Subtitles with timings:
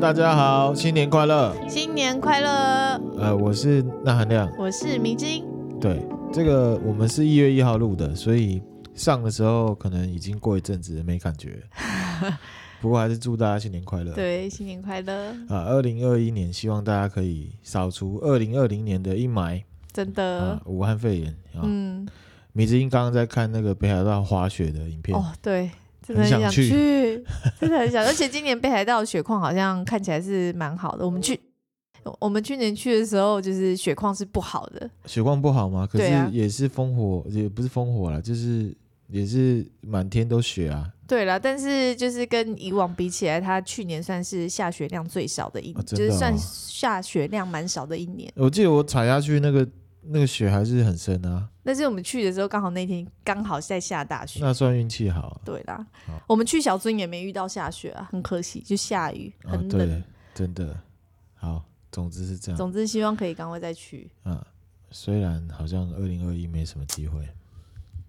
[0.00, 1.52] 大家好，新年快乐！
[1.68, 3.00] 新年快乐！
[3.18, 5.44] 呃，我是那含亮，我是明晶。
[5.80, 8.62] 对，这个我们是一月一号录的，所以
[8.94, 11.60] 上的时候可能已经过一阵子没感觉。
[12.80, 14.12] 不过还是祝大家新年快乐。
[14.14, 15.32] 对，新年快乐！
[15.48, 19.60] 啊，二零二一年希望大家可以扫除二零二零年的阴霾。
[19.92, 20.22] 真的。
[20.40, 21.30] 啊，武汉肺炎。
[21.54, 22.08] 啊、嗯。
[22.52, 25.18] 明晶刚刚在看那个北海道滑雪的影片。
[25.18, 25.68] 哦，对。
[26.08, 27.22] 真的很想去，
[27.60, 31.04] 真的很想，而且今年北海道的雪况好像看起来是蛮好的。
[31.04, 31.38] 我们去，
[32.18, 34.88] 我们去年去的时候，就是雪况是不好的。
[35.04, 35.86] 雪况不好吗？
[35.86, 38.74] 可是也是烽火，啊、也不是烽火了，就是
[39.08, 40.90] 也是满天都雪啊。
[41.06, 48.32] 对啦，但是就是跟以往比起来，它去年算是下雪量最少的一年，就是算下雪量蛮少的一年。
[48.36, 49.68] 我记得我踩下去那个。
[50.10, 55.40] 那个雪还是很深啊，但是我们去的时候刚好那天刚好在下大雪，那算运气好。
[55.44, 55.86] 对啦，
[56.26, 60.02] 我们去小樽也没遇到下雪啊，很可惜，就下雨，很冷。
[60.34, 60.76] 真的。
[61.34, 62.56] 好，总之是这样。
[62.56, 64.10] 总之希望可以赶快再去。
[64.24, 64.42] 嗯，
[64.90, 67.28] 虽然好像二零二一没什么机会。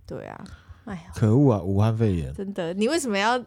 [0.05, 0.43] 对啊，
[0.85, 1.61] 哎呀，可恶啊！
[1.61, 2.33] 武汉肺炎。
[2.33, 3.43] 真的，你为什么要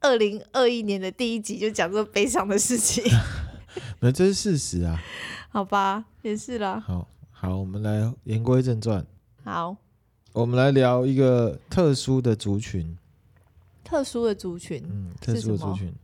[0.00, 3.02] 二零二一年的第一集就讲这么悲伤的事情？
[4.00, 4.98] 那这是事实啊。
[5.50, 6.78] 好吧，也是啦。
[6.78, 7.08] 好。
[7.46, 9.06] 好，我们来言归正传。
[9.44, 9.76] 好，
[10.32, 12.98] 我们来聊一个特殊的族群。
[13.84, 15.94] 特殊的族群，嗯，特殊的族群。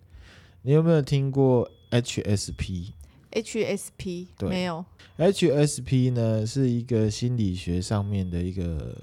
[0.62, 4.28] 你有没有听过 HSP？HSP？
[4.38, 4.84] 对，没有。
[5.18, 8.96] HSP 呢是一个心理学上面的一个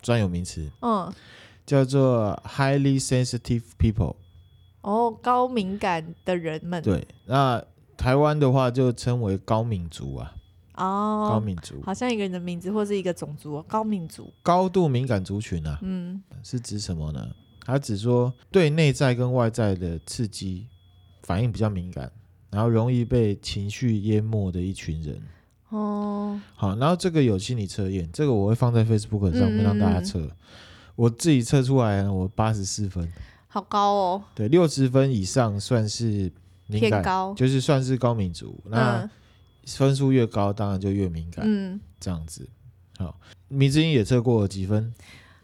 [0.00, 0.70] 专有名词。
[0.82, 1.12] 嗯，
[1.66, 4.14] 叫做 Highly Sensitive People。
[4.82, 6.80] 哦，高敏感的人们。
[6.84, 7.64] 对，那
[7.96, 10.36] 台湾的话就称为高敏族啊。
[10.80, 17.28] 哦，高敏族好像一个人的名字或是一个种族，高敏族，高度敏感族群啊，嗯，是指什么呢？
[17.66, 20.66] 它指说对内在跟外在的刺激
[21.22, 22.10] 反应比较敏感，
[22.50, 25.20] 然后容易被情绪淹没的一群人。
[25.68, 30.18] 哦，好，然后这个有心理测验，这个我会放在 Facebook 上面让大家测。
[30.18, 30.30] 嗯、
[30.96, 33.06] 我自己测出来，我八十四分，
[33.46, 34.22] 好高哦。
[34.34, 36.32] 对，六十分以上算是
[36.66, 38.58] 敏感，偏高，就是算是高敏族。
[38.64, 39.10] 那、嗯
[39.66, 41.44] 分数越高，当然就越敏感。
[41.46, 42.48] 嗯，这样子。
[42.98, 44.92] 好，迷之音也测过几分？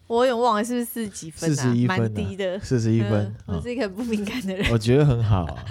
[0.06, 1.50] 我有忘了是不是四十几分？
[1.50, 1.54] 啊？
[1.54, 2.60] 四十一分，蛮低的。
[2.60, 4.70] 四十一分，我是一个很不敏感的人。
[4.70, 5.64] 我觉得很好，啊，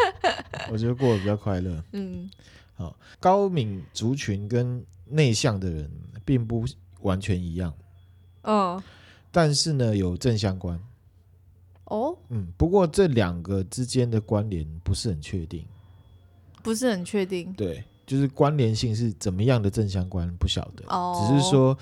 [0.71, 1.81] 我觉得过得比较快乐。
[1.93, 2.29] 嗯，
[2.75, 5.89] 好，高敏族群跟内向的人
[6.25, 6.65] 并不
[7.01, 7.73] 完全一样。
[8.41, 8.83] 哦，
[9.31, 10.77] 但是呢，有正相关。
[11.85, 15.65] 哦，嗯，不过这两个之间的关联不是很确定。
[16.61, 17.53] 不是很确定。
[17.53, 17.85] 对。
[18.05, 21.75] 就是关联性是怎么样的正相关不晓得，哦、只是说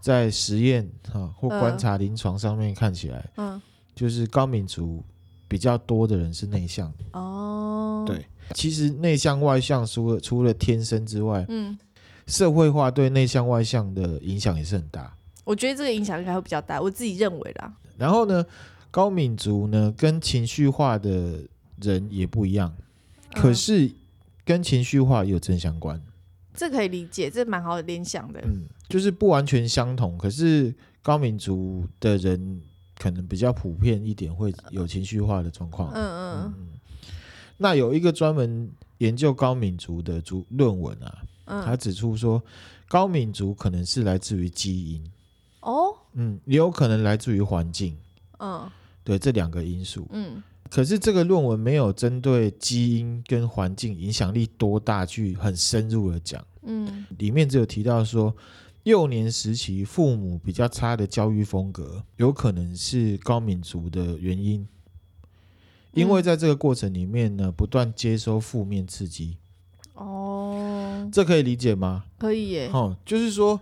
[0.00, 3.62] 在实验哈或观察临床上面看起来，嗯，
[3.94, 5.04] 就是高敏族
[5.46, 8.04] 比较多的人是内向哦。
[8.06, 11.78] 对，其实内向外向除了除了天生之外，嗯，
[12.26, 15.14] 社会化对内向外向的影响也是很大。
[15.44, 17.72] 我觉得这个影响应该会比较大，我自己认为啦。
[17.96, 18.44] 然后呢，
[18.90, 21.40] 高敏族呢跟情绪化的
[21.80, 22.74] 人也不一样，
[23.32, 23.92] 可是。
[24.48, 26.02] 嗯跟情绪化也有正相关，
[26.54, 28.40] 这可以理解，这蛮好的联想的。
[28.40, 32.62] 嗯，就是不完全相同，可是高敏族的人
[32.96, 35.92] 可能比较普遍一点，会有情绪化的状况。
[35.92, 36.68] 嗯嗯嗯。
[37.58, 42.42] 那有一个专门研究高敏族的族论文啊，嗯、他指出说，
[42.88, 45.12] 高敏族可能是来自于基因。
[45.60, 45.94] 哦。
[46.14, 47.98] 嗯，也有可能来自于环境。
[48.38, 48.66] 嗯。
[49.04, 50.08] 对，这两个因素。
[50.10, 50.42] 嗯。
[50.70, 58.34] 可是这个论文没有针对基因跟环境影响力多大去很深入的讲，嗯，里面只有提到说，
[58.82, 64.66] 幼年时期父母比较差的教育风格，有可能是高敏族的原因，
[65.92, 69.36] 因为在这个过程里面呢，不断接收负面刺激，
[69.94, 72.04] 哦，这可以理解吗？
[72.18, 73.60] 可以耶，哦，就是说。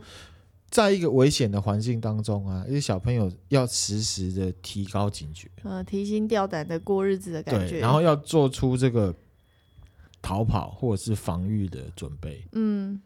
[0.68, 9.14] 在一个危险的环境当中啊，一些小朋友要时时的提高警觉，呃，提心吊胆的过日子的感觉，对，然后要做出这个
[10.20, 13.00] 逃跑或者是防御的准备，嗯，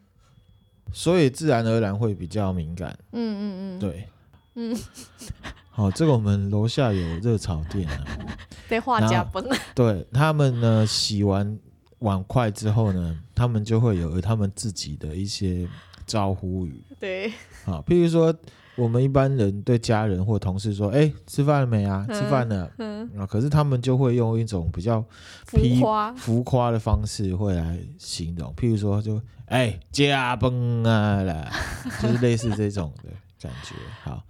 [0.91, 4.07] 所以自然而然会比较敏感，嗯嗯嗯，对，
[4.55, 4.77] 嗯，
[5.69, 8.03] 好，这个我们楼下有热炒店啊，
[8.67, 11.57] 被画家崩了，对他们呢，洗完
[11.99, 15.69] 碗筷之后呢，他们就会有他们自己的一些。
[16.11, 17.29] 招呼语，对，
[17.63, 18.35] 啊，譬如说，
[18.75, 22.05] 我们一般人对家人或同事说：“哎、欸，吃饭了没啊？
[22.09, 22.69] 吃饭了。
[22.79, 25.01] 嗯”嗯，啊，可是他们就会用一种比较
[25.45, 31.49] 浮夸、浮夸的方式会来形容，譬如说就，就哎，加崩啊啦，
[32.01, 33.09] 就是类似这种的
[33.39, 33.73] 感觉。
[34.03, 34.21] 好，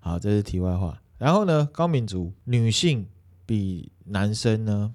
[0.00, 1.00] 好，这是题外话。
[1.18, 3.06] 然后呢，高敏族女性
[3.46, 4.92] 比男生呢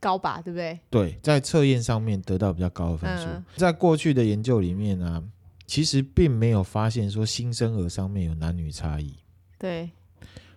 [0.00, 0.78] 高吧，对不对？
[0.90, 3.24] 对，在测验上面得到比较高的分数。
[3.26, 5.22] 嗯、在过去的研究里面呢、啊，
[5.66, 9.14] 其实并没有发现说新生儿上面有男女差异。
[9.58, 9.90] 对，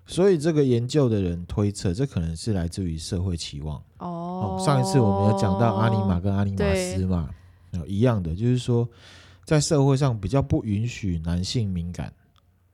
[0.06, 3.82] 所以这个研究的人推测，这可能是来自于社会期望。
[4.00, 7.30] 哦，上一次我们有讲到阿尼玛跟阿尼玛斯嘛，
[7.86, 8.88] 一样的，就是说
[9.46, 12.12] 在社会上比较不允许男性敏感。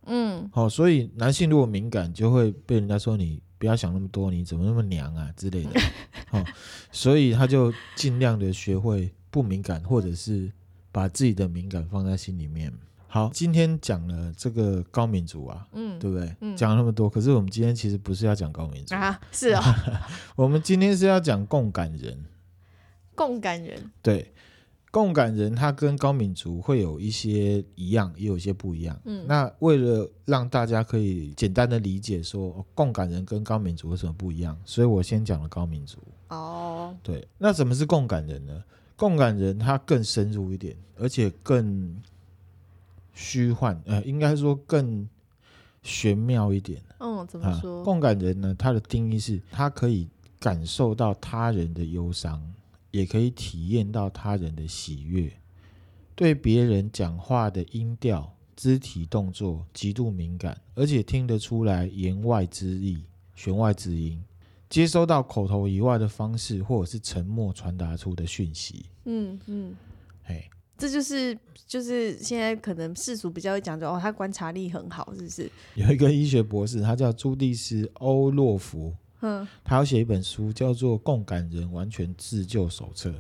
[0.06, 5.80] 嗯，好，所以男性如果敏感，就会被人家说你不要想那么多，你怎么那么娘啊之类的。
[6.28, 6.44] 好，
[6.92, 10.52] 所以他就尽量的学会不敏感，或者是
[10.94, 12.72] 把自己的敏感放在心里面。
[13.08, 16.34] 好，今天讲了这个高敏族啊，嗯，对不对？
[16.40, 20.00] 嗯，讲了那么多，可是我们今天其实不是要讲高敏族啊，是啊、哦，
[20.44, 22.24] 我们今天是要讲共感人。
[23.14, 24.32] 共感人，对。
[24.90, 28.96] 共感人他跟高敏族会有一些一样，也有一些不一样。
[29.06, 35.98] 嗯，那为了让大家可以简单的理解说共感人跟高敏族有什么不一样，所以我先讲了高敏族。
[36.30, 38.64] 哦，对，那什么是共感人呢？
[38.96, 42.02] 共感人他更深入一点，而且更
[43.14, 45.08] 虚幻，呃，应该说更
[45.82, 46.82] 玄妙一点。
[47.00, 47.82] 嗯，怎么说？
[47.82, 48.56] 啊，共感人呢？
[48.58, 50.08] 他的定义是他可以
[50.40, 52.42] 感受到他人的忧伤。
[52.92, 55.34] 也可以体验到他人的喜悦，
[56.14, 63.04] 对别人讲话的音调、肢体动作极度敏感，而且听得出来言外之意、
[63.34, 64.24] 弦外之音，
[64.74, 68.88] 接收到口头以外的方式或者是沉默传达出的讯息。
[69.06, 69.76] 嗯嗯，
[70.24, 70.50] 嘿，
[70.80, 71.38] 这就是
[71.68, 75.52] 就是现在可能世俗比较会讲究哦，他观察力很好，是不是？
[75.76, 78.92] 有一个医学博士，他叫朱蒂斯·欧洛夫。
[79.22, 83.12] 嗯，他要写一本书，叫做《共感人完全自救手册》。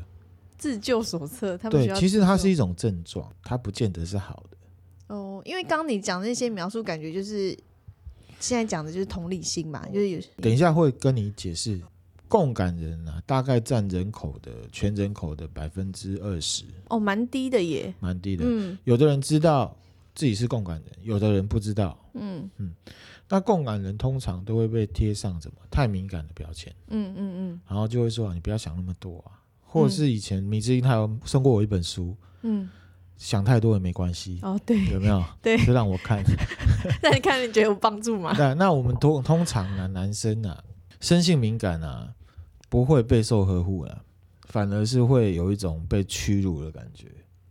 [0.58, 4.58] 自救手册，他对，其实它是一种症状，它不见得是好的。
[5.16, 7.56] 哦，因为刚刚你讲的那些描述，感觉就是
[8.44, 10.20] 现在讲的就是同理心嘛，就是有。
[10.42, 11.80] 等一下会跟你解释，
[12.28, 16.66] 共感人啊，大概占人口的全人口的百分之二十。
[16.90, 18.44] 哦，蛮低的耶，蛮低的。
[18.46, 19.74] 嗯，有的人知道
[20.14, 21.98] 自己是共感人，有的人不知道。
[22.16, 22.74] 嗯嗯。
[23.30, 32.70] 那共感人通常都会被贴上什么太敏感的标签，嗯嗯嗯，然后就会说你不要想那么多啊，或者是以前米之音他有送过我一本书，嗯，
[33.24, 35.24] 想太多也没关系哦，对，有没有？
[35.42, 36.22] 对，就让我看，
[37.02, 38.36] 那你看你觉得有帮助吗？
[38.38, 40.62] 那那我们通通常啊，男生啊，
[41.00, 42.10] 生性敏感啊，
[42.68, 43.98] 不会备受呵护啊，
[44.50, 47.08] 反而是会有一种被屈辱的感觉。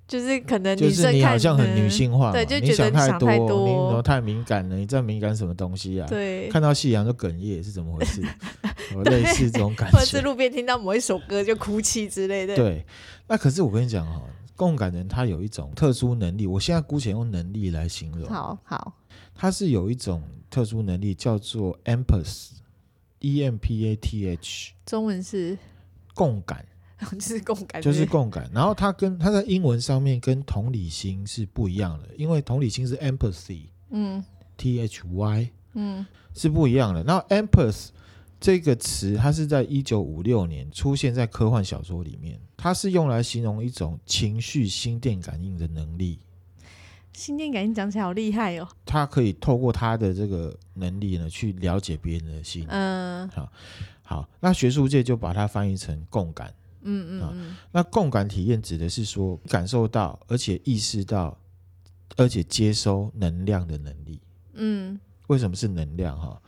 [0.07, 4.77] 就是可能就是你好像很女性化，对，就觉得你想太多，你怎么太敏感了？
[4.77, 6.07] 你在敏感什么东西啊？
[6.07, 8.21] 对，看到夕阳就哽咽是怎么回事？
[9.07, 12.55] 类似这种感觉，或者是路边听到某一首歌就哭泣之类的。
[12.55, 12.85] 对，
[13.27, 14.21] 那可是我跟你讲哈，
[14.57, 18.29] 共感人他有一种特殊能力，我现在姑且用能力来形容。
[18.29, 18.93] 好好，
[19.35, 25.59] 他是有一种特殊能力叫做 empath，e m p a t h，中文是
[26.15, 26.65] 共感。
[27.19, 28.49] 就是共感，就是共感。
[28.55, 34.25] 然后他跟他在英文上面跟同理心是不一样的，因为同理心是 empathy，嗯
[34.57, 37.03] ，t h y，嗯，是不一样的。
[37.03, 37.89] 然后 empath
[38.43, 46.19] 这个词，它是在一九五六年出现在科幻小说里面，它是用来形容一种情绪心电感应的能力。
[47.13, 48.69] 心电感应讲起来好厉害哦！
[48.85, 52.67] 它可以透过它的这个能力呢，去了解别人的心。
[52.69, 53.53] 嗯，好，
[54.03, 56.53] 好，那学术界就把它翻译成共感。
[56.81, 61.39] 嗯嗯嗯、啊，那共感体验指的是说感受到，而且意识到，
[62.17, 64.21] 而且接收能量的能力。
[64.55, 66.19] 嗯，为什么是能量？
[66.19, 66.43] 哈，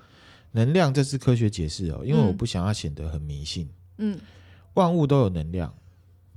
[0.55, 3.69] 能量这是科学解释哦，因为我不想要显得很迷信。
[3.99, 4.17] 嗯，
[4.75, 5.75] 万物都有能量。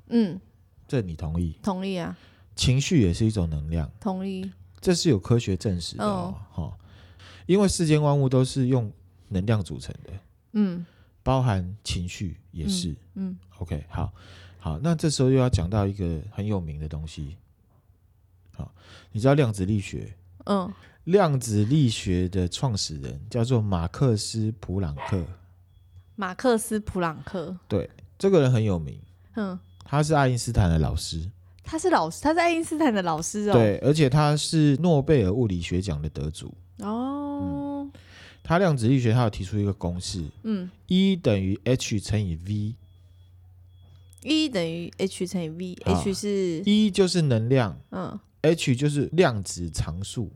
[0.07, 0.41] 嗯，
[0.87, 1.55] 这你同意？
[1.61, 2.17] 同意啊。
[2.55, 3.91] 情绪也是一种能量。
[3.99, 4.51] 同意。
[4.81, 6.35] 这是有科学证实的哦。
[6.55, 6.73] 哦，
[7.45, 8.91] 因为世间万物都是用
[9.27, 10.13] 能量组成的。
[10.53, 10.85] 嗯。
[11.21, 14.13] 包含情绪也是，嗯，嗯，OK，好，
[14.59, 17.35] 好，那这时候又要讲到一个很有名的东西，
[18.55, 18.73] 好，
[19.11, 20.15] 你知道量子力学？
[20.45, 20.73] 嗯，
[21.07, 25.25] 量子力学的创始人叫做马克思·普朗克。
[26.17, 28.99] 马克思·普朗克，对，这个人很有名，
[29.35, 31.31] 嗯，他是爱因斯坦的老师，
[31.63, 37.83] 他是老师，他是爱因斯坦的老师哦，对，而且他是诺贝尔物理学奖的得主，哦。
[37.83, 37.91] 嗯
[38.43, 42.37] 他量子力学，他有提出一个公式，嗯，E 等于 h 乘以
[44.23, 50.31] v，E 等于 h 乘以 v，h 是 E 就是能量，嗯，h 就是量子常数，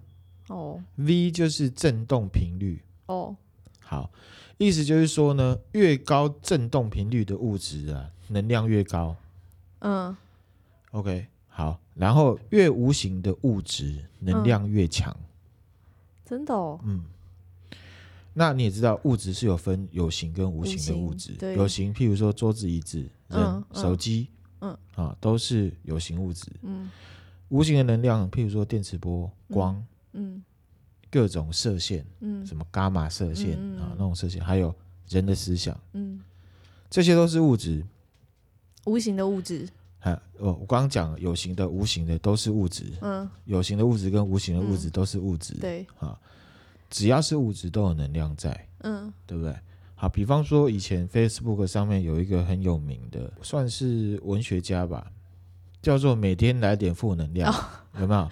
[0.51, 3.35] 哦，v 就是振动频率，哦，
[3.79, 4.11] 好，
[4.57, 9.15] 意思就是说呢，越高振动频率的物质啊，能量越高，
[9.79, 10.15] 嗯
[10.91, 15.15] ，OK，好，然后越无形的物质能量越强，
[16.25, 17.05] 真的哦，嗯。
[18.33, 21.33] 那你也知道，物质是有分有形跟无形的物质。
[21.53, 24.29] 有形，譬如说桌子、椅子、人、嗯、手机，
[24.61, 26.49] 嗯啊，都是有形物质。
[26.61, 26.89] 嗯，
[27.49, 30.43] 无形的能量，譬如说电磁波、光，嗯，嗯
[31.09, 34.73] 各种射线，嗯，什么伽马射线、嗯、啊，那种射线，还有
[35.09, 36.21] 人的思想，嗯，
[36.89, 37.85] 这些都是物质。
[38.85, 39.67] 无形的物质。
[39.99, 42.85] 啊，哦，我刚刚讲有形的、无形的都是物质。
[43.01, 45.53] 嗯，有形的物质跟无形的物质都是物质。
[45.55, 46.19] 对，啊。
[46.89, 49.55] 只要是物质都有能量在，嗯，对不对？
[49.95, 55.09] 好，比方说以前 Facebook 上面有一个很有名的，算是文学家吧，
[55.81, 57.55] 叫做每天来点负能量，哦、
[57.99, 58.29] 有没有？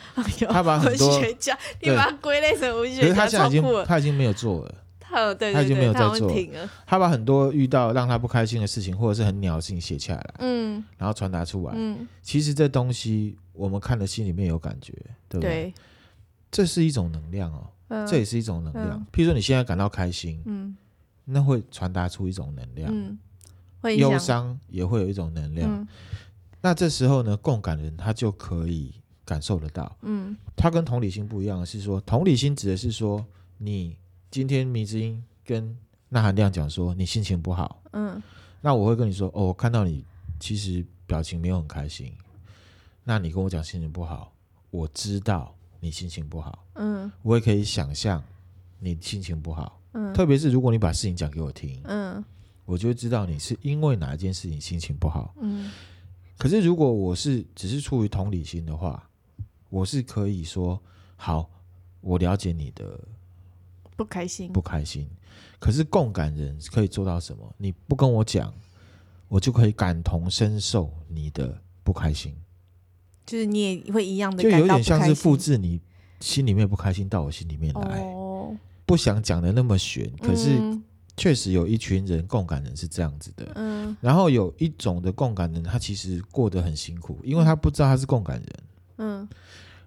[0.48, 6.70] 他把很多文学家，你把他归类成文学家，可是他现在已经他已经没有做了，他已经没有在做了，了。
[6.86, 14.94] 他把很多遇到让他不开心的事情，或者是很鸟的事情写下来，嗯，然后传达出来，嗯，其实这东西我们看了心里面有感觉，
[15.27, 15.50] 对不对？
[15.63, 15.74] 对，
[16.51, 17.68] 这是一种能量哦。
[18.08, 20.77] 这也是一种能量，嗯，譬如说你现在感到开心，嗯，
[21.25, 23.18] 那会传达出一种能量，嗯，
[23.98, 25.88] 忧伤也会有一种能量，嗯，
[26.62, 28.94] 那这时候呢，共感人他就可以
[29.25, 33.25] 感受得到，嗯，他跟同理心不一样的是说，同理心指的是说，
[33.58, 33.96] 你
[34.30, 35.78] 今天迷之音跟
[36.10, 38.22] 那含亮讲说你心情不好，嗯，
[38.62, 40.04] 那我会跟你说，哦，我看到你
[40.39, 42.13] 其实表情没有很开心，
[43.04, 44.32] 那你跟我讲心情不好，
[44.70, 45.56] 我知道。
[45.82, 48.22] 你心情不好，嗯，我也可以想象
[48.80, 52.22] 你心情不好，嗯，特别是如果你把事情讲给我听，嗯，
[52.66, 55.72] 我就会知道你是因为哪一件事情心情不好，嗯。
[56.39, 59.08] 可是如果我是只是出于同理心的话，
[59.69, 60.81] 我是可以说
[61.17, 61.50] 好，
[62.00, 62.98] 我了解你的
[63.98, 65.05] 不开心，不开心。
[65.60, 67.53] 可是共感人可以做到什么？
[67.58, 68.53] 你不跟我讲，
[69.27, 72.34] 我就可以感同身受你的不开心。
[73.25, 75.81] 就是你也会一样的，就有点像是复制你
[76.22, 78.55] 心里面不开心到我心里面来，哦、
[78.86, 80.58] 不想讲的那么玄，可是
[81.20, 83.52] 确实有一群人共感人是这样子的。
[83.56, 88.50] 嗯，然后有一种的共感人，他其实过得很辛苦，因为他不知道他是共感人。
[88.98, 89.28] 嗯，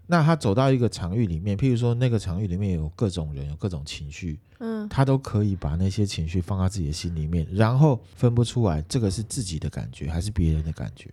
[0.06, 11.08] 那他走到一个场域里面，譬如说那个场域里面有各种人，有各种情绪，嗯，他都可以把那些情绪放到自己的心里面，然后分不出来这个是自己的感觉还是别人的感觉。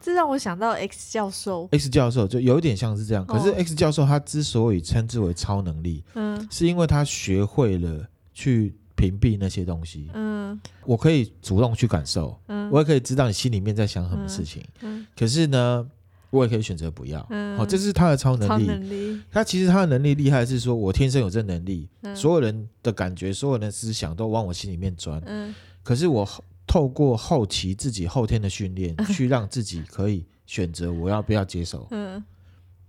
[0.00, 3.24] 这让我想到 X 教授，X 教授就有点像是这样。
[3.24, 10.10] 可是 X 教授他之所以称之为超能力，嗯，是因为他学会了去屏蔽那些东西。
[10.14, 14.62] 嗯，我可以主动去感受，嗯，我也可以知道你心里面在想什么事情。
[14.82, 15.86] 嗯，可是呢，
[16.30, 17.26] 我也可以选择不要。
[17.30, 18.66] 嗯，好，这是他的超能力。
[18.66, 19.20] 能力。
[19.30, 25.22] 他其实他的能力厉害是说，我天生有这能力，所有人的感觉，所有人的思想都往我心里面钻。
[25.26, 26.28] 嗯，可是我。
[26.66, 31.86] 透过后期自己后天的训练，去让自己可以选择我要不要接受。
[31.90, 32.16] 嗯，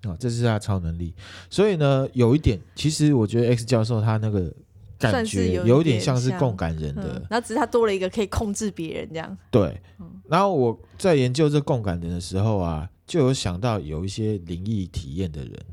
[0.04, 1.14] 啊，这是他的超能力。
[1.50, 4.52] 所以呢，有一点，其实我觉得 X 教授他那个
[4.98, 9.38] 感觉有点像是共感人的，然后只是他多了一个可以控制别人这样。
[9.52, 9.82] 对，
[10.28, 15.66] 然后我在研究这共感人的时候啊，就有想到有一些灵异体验的人，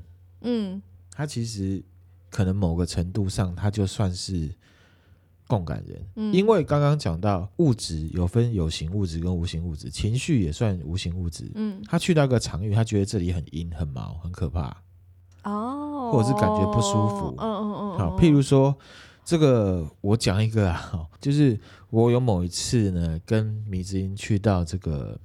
[0.43, 1.83] 嗯，他其实
[2.31, 4.50] 可能某个程度上，他就算是。
[5.49, 11.50] 共感人，嗯、因为刚刚讲到物质有分有形物质跟无形物质，情绪也算无形物质。
[11.57, 14.75] 嗯，他去到一个场域，他觉得这里很阴、很毛、很可怕，
[15.43, 17.35] 哦，或者是感觉不舒服。
[17.37, 17.99] 嗯嗯嗯。
[17.99, 18.75] 好，譬如说
[19.25, 21.59] 这个，我讲一个啊， 就是
[21.91, 25.19] 我有某一次呢，跟米子音去到这个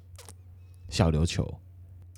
[0.89, 1.60] 小琉球。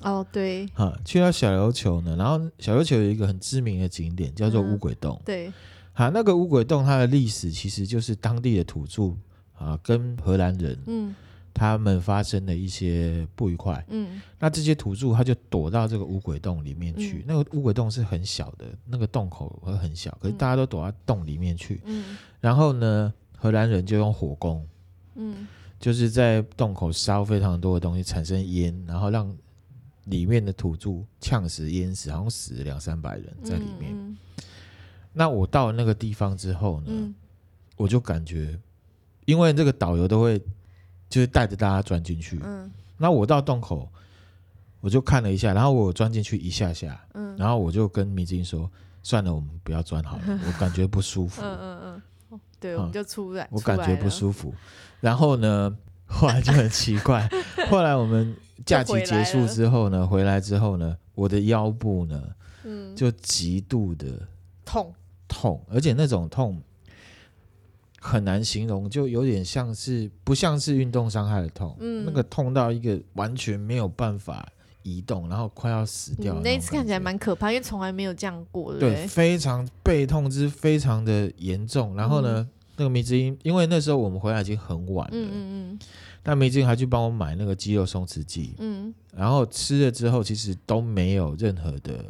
[0.01, 0.65] 哦，对。
[0.73, 5.15] 哈，去到小琉球呢，然后小琉球有一个很知名的景点叫做乌鬼洞。
[5.21, 5.53] 嗯、对。
[5.93, 9.13] 好，那个乌鬼洞，它的历史其实就是当地的土著
[9.57, 11.13] 啊，跟荷兰人，嗯，
[11.53, 17.19] 他们发生了一些不愉快，嗯，那这些土著他就躲到这个乌鬼洞里面去。
[17.19, 24.65] 嗯、那个乌鬼洞是很小的，那个洞口会很小，可是大家都躲到洞里面去，嗯，然后呢，荷兰人就用火攻，
[25.15, 25.47] 嗯，
[25.79, 29.35] 就是在洞口烧非常多的东西，产生烟，然后让
[30.05, 34.17] 里面的土著呛死、淹死，好像死了两三百人在里面。
[35.11, 37.13] 那我到了那个地方之后呢，嗯、
[37.75, 38.57] 我就感觉，
[39.25, 40.41] 因为这个导游都会
[41.09, 42.39] 就是带着大家钻进去。
[42.43, 43.89] 嗯，那我到洞口，
[44.79, 48.69] 我就看了一下，然后我钻进去一下下，嗯，然后我就跟迷之音说
[49.03, 52.01] ：“算了，我们不要钻好了， 我感觉不舒服。”嗯嗯
[52.31, 54.53] 嗯，对，我们就出来，我感觉不舒服。
[55.01, 55.75] 然后呢，
[56.05, 57.27] 后来就很奇怪，
[57.69, 58.35] 后来我们
[58.65, 62.21] 假期结束之后呢，回来之后呢，我的腰部呢，
[62.63, 64.07] 嗯，就极度的
[64.63, 64.93] 痛。
[65.27, 66.59] 痛，而且那种痛
[68.01, 74.47] 很难形容，就有点像是不像是运动伤害的痛，嗯，那个痛到一个完全没有办法
[74.83, 76.39] 移动，然后快要死掉。
[76.43, 81.95] 那一次看起来蛮可怕，因为从来没有这样过，对，对，非常背痛之非常的严重。
[81.95, 85.79] 然后呢，嗯、那个迷之音，因为那时候我们回来已经很晚了，嗯嗯嗯，
[86.23, 92.05] 但迷之音还去帮我买那个肌肉松弛剂，嗯，然后吃了之后，其实都没有任何的。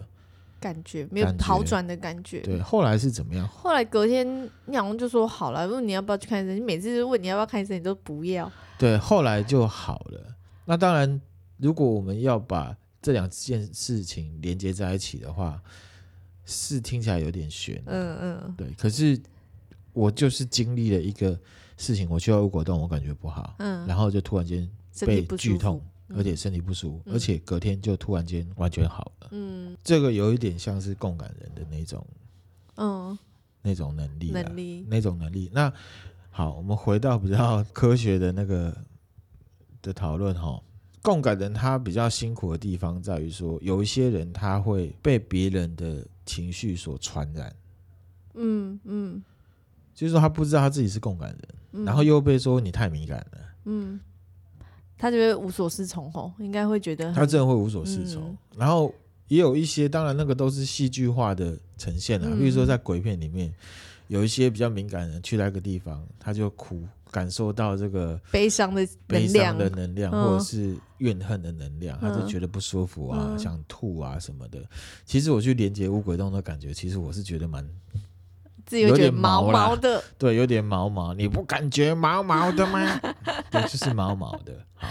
[0.59, 2.41] 感觉没有好转的感觉。
[2.41, 3.47] 对，后来是怎么样？
[3.47, 4.27] 后来隔天，
[4.65, 6.55] 你好像就说好了，问你要不要去看医生。
[6.55, 8.51] 你每次问你要不要看医生，你都不要。
[8.77, 10.35] 对，后来就好了。
[10.65, 11.19] 那当然，
[11.57, 15.61] 如果我们要把这两件事情连接在一起的话，
[16.45, 17.81] 是听起来有点悬。
[17.85, 18.55] 嗯嗯。
[18.57, 19.19] 对，可是
[19.93, 21.39] 我就是经历了一个
[21.77, 23.55] 事情，我去到乌果冻，我感觉不好。
[23.59, 23.87] 嗯。
[23.87, 24.69] 然后就突然间
[25.05, 25.81] 被剧痛。
[26.15, 29.29] 而且身体不舒服，嗯、而且隔天就突然间完全好了。
[29.31, 32.05] 嗯，这个有一点像是共感人的那种，
[32.77, 33.17] 嗯，
[33.61, 35.49] 那种能力，能力，那种能力。
[35.53, 35.71] 那
[36.31, 38.75] 好，我们回到比较科学的那个
[39.81, 40.61] 的讨论哈。
[41.01, 47.55] 共感人他比较辛苦的地方在于说，有一些人他会被别人的情绪所传染。
[48.33, 49.23] 嗯嗯，
[49.93, 51.39] 就是说他不知道他自己是共感人，
[51.71, 53.39] 嗯、然后又被说你太敏感了。
[53.65, 53.99] 嗯。
[54.99, 58.21] 他就会无所适从吼，应该会觉得他真的会无所适从。
[58.21, 58.93] 嗯、然后
[59.29, 62.27] 也有一些，当然那个都是戏剧化的呈现啊。
[62.29, 63.51] 嗯、比如说在鬼片里面，
[64.09, 74.59] 有一些比较敏感的人去那个地方，他就哭，感受到这个悲伤的悲伤的能量，或者是怨恨的能量，嗯、他就觉得不舒服啊，嗯、想吐啊什么的。
[75.05, 77.65] 其实我去连接乌鬼洞的感觉，其实我是觉得蛮。
[78.69, 81.11] 自己有点毛毛的，对，有点毛毛。
[81.15, 82.79] 你不感觉毛毛的吗？
[83.49, 84.63] 对，就是毛毛的。
[84.75, 84.87] 好，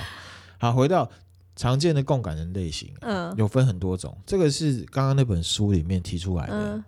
[0.59, 1.09] 好，回到
[1.55, 4.19] 常见的共感人类型，嗯，有分很多种。
[4.27, 6.83] 这个是刚刚那本书里面提出来的。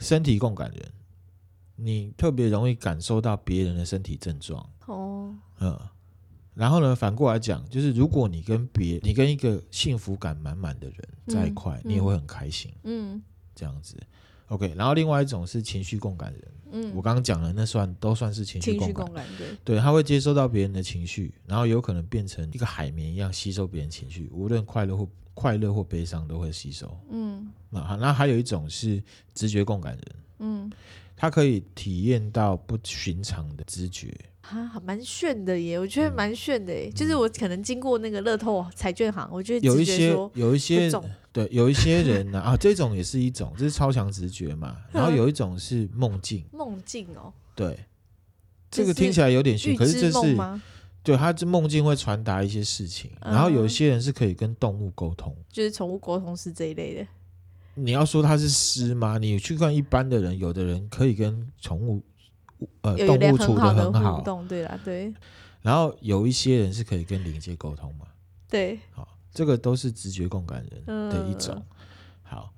[0.00, 0.92] 身体共感人，
[1.76, 4.68] 你特别容易感受到别人的身体症状。
[4.86, 5.78] 哦，嗯，
[6.54, 10.98] 然后呢，反过来讲，就是如果你跟别，你跟一个幸福感满满的人
[11.28, 12.72] 在一块，嗯，你也会很开心。
[12.82, 13.22] 嗯，
[13.54, 13.96] 这样子。
[14.48, 29.02] OK，然后另外一种是情绪共感人，嗯，我刚刚讲了，那算都算是情绪共感，共感对，对，他会接收到别人的情绪，然后有可能变成一个海绵一样吸收别人情绪，无论快乐或快乐或悲伤都会吸收，嗯，那好，那还有一种是
[29.34, 30.04] 直觉共感人，
[30.38, 30.72] 嗯，
[31.16, 34.14] 他可以体验到不寻常的知觉。
[34.50, 35.78] 啊，蛮炫的耶！
[35.78, 40.90] 我觉得蛮炫的耶，嗯、就是我可能经过那个乐透彩券行，我觉得有一些有一些
[41.32, 44.76] 对，有一些人呢啊，啊，这种也是一种，这是超强直觉嘛。
[44.90, 47.78] 然后有一种是梦境，梦境哦，对，
[48.70, 50.36] 这个听起来有点炫，可是这是
[51.02, 53.10] 对，他这梦境会传达一些事情。
[53.20, 57.06] 然后有一些人是可以跟动物沟通，就是宠物沟通师这一类的。
[57.74, 59.18] 你要说他是师吗？
[59.18, 62.02] 你去看一般的人，有的人可以跟宠物。
[62.82, 65.12] 呃，动物处的很好，对啦，对。
[65.62, 68.06] 然后有一些人是可以跟灵界沟通嘛，
[68.48, 68.78] 对。
[68.92, 71.62] 好，这个都是直觉共感人的一种。
[72.22, 72.52] 好，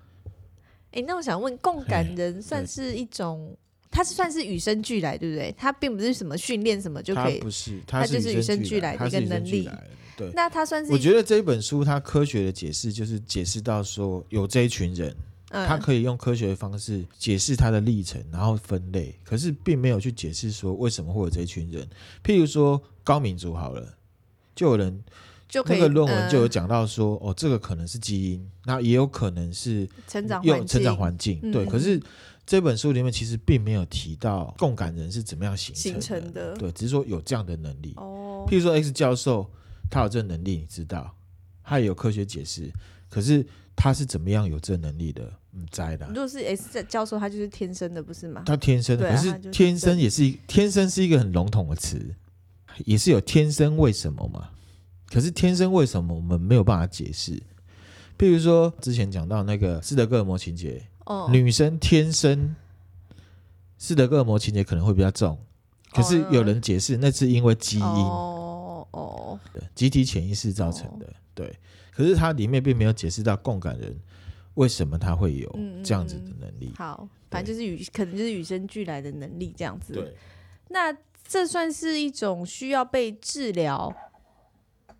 [0.93, 3.57] 哎，那我想问，共感人算是一种，
[3.91, 5.53] 他是算是与生俱来，对不对？
[5.57, 9.69] 他并不是什么训练什么就可以，不是，他就是与生俱来的一个能力。
[10.17, 15.15] 对，那他算是，我觉得这一本书它科学的解释就是解释到说有这一群人。
[15.51, 21.89] 他可以用科学的方式解释他的历程，然后分类，可是并没有去解释说为什么会有这一群人。
[22.23, 23.97] 譬如说高敏族好了，
[24.55, 25.03] 就有人
[25.49, 31.41] 就那个论文就有讲到说，呃、哦，这个可能是基因，那也有可能是成长环境，成长环境。
[31.51, 32.01] 对，嗯、可是
[32.47, 37.95] 这本书里面其实并没有提到共感人是怎么样形成的，形成的对，只是说有这样的能力。
[37.97, 39.51] 哦，譬如说 X 教授
[39.91, 41.13] 他有这个能力，你知道，
[41.65, 42.73] 他也有科学解释，
[43.09, 45.40] 可是他是怎么样有这个能力的？
[45.53, 46.07] 嗯，在的。
[46.09, 48.43] 如果是 S 教授，他就是天生的，不是吗？
[48.47, 52.15] 他天生的，可是天生也是天生是一个很笼统的词，
[52.85, 54.51] 也是有天生为什么嘛？
[55.09, 57.33] 可是天生为什么我们没有办法解释？
[58.17, 62.55] 譬如说之前讲到那个斯德哥尔摩情节，哦，女生天生
[63.77, 65.37] 斯德哥尔摩情节可能会比较重，
[65.91, 71.59] 可是有人解释那是因为基因，哦哦，对，集体潜意识造成的，对。
[71.93, 73.99] 可是它里面并没有解释到共感人。
[74.55, 75.49] 为什么他会有
[75.85, 76.67] 这样子的能力？
[76.67, 79.93] 嗯嗯、好，反正就是与可能就是与生俱来的能力这样子。
[79.93, 80.15] 对，
[80.69, 80.95] 那
[81.27, 83.95] 这算是一种需要被治疗，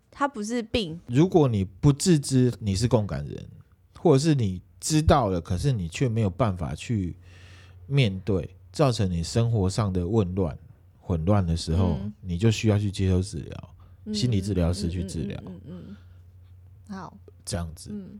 [0.09, 0.99] 它不是病。
[1.07, 3.47] 如果你不自知你是共感人，
[3.99, 7.15] 或者是你知道了，可是你却没有办法去
[7.87, 10.57] 面对，造成你生活上的混乱、
[10.99, 15.37] 混乱的时候，嗯、你就需要去接受治疗，嗯、心理治疗师去治疗。
[15.45, 15.97] 嗯嗯，嗯，嗯，
[16.87, 17.89] 嗯，好，这样子。
[17.91, 18.19] 嗯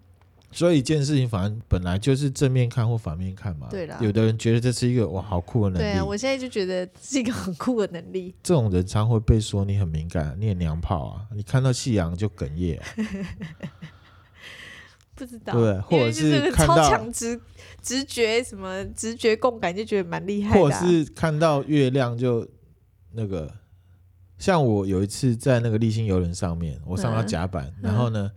[0.52, 3.68] 所以一件事情，反正本来就是正面看或反面看嘛。
[3.70, 3.98] 对啦。
[4.02, 5.84] 有的人觉得这是一个哇，好酷的能力。
[5.84, 8.36] 对啊，我现在就觉得是一个很酷的能力。
[8.44, 12.82] 这种人常会被说你很敏感，你很娘炮啊，你看到夕阳就哽咽。
[15.14, 17.40] 不知道，对，或者是看到超强直
[17.80, 20.64] 直觉什么直觉共感，就觉得蛮厉害的、啊。
[20.64, 22.48] 或者是看到月亮就
[23.12, 23.54] 那个，
[24.40, 28.32] 像我有一次在那个立星游轮上面，我上到甲板，嗯、然后呢，